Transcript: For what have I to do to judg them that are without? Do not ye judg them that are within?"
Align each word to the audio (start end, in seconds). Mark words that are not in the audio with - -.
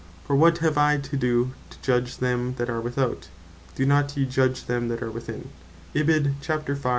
For 0.25 0.35
what 0.35 0.57
have 0.57 0.79
I 0.79 0.97
to 0.97 1.15
do 1.15 1.51
to 1.69 1.77
judg 1.83 2.17
them 2.17 2.55
that 2.55 2.71
are 2.71 2.81
without? 2.81 3.27
Do 3.75 3.85
not 3.85 4.17
ye 4.17 4.25
judg 4.25 4.55
them 4.65 4.87
that 4.87 5.03
are 5.03 5.11
within?" 5.11 5.51